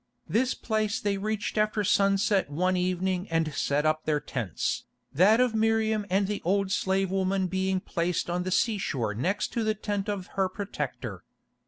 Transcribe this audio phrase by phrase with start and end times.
[0.27, 5.53] This place they reached after sunset one evening and set up their tents, that of
[5.53, 10.09] Miriam and the old slave woman being placed on the seashore next to the tent
[10.09, 11.23] of her protector.